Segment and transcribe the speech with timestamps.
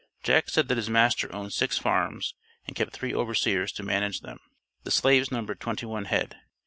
[0.23, 2.33] Jack said that his master owned six farms
[2.65, 4.39] and kept three overseers to manage them.
[4.83, 6.37] The slaves numbered twenty one head.